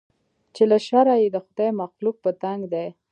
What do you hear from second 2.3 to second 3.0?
تنګ دی